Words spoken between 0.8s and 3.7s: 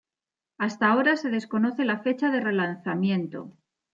ahora se desconoce la fecha del relanzamiento.